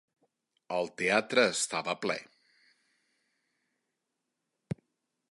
El 0.75 0.87
teatre 1.01 1.43
estava 1.49 1.95
ple. 2.05 2.15